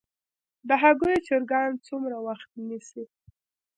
[0.67, 3.03] د هګیو چرګان څومره وخت نیسي؟